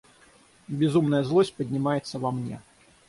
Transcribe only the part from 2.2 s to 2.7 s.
мне.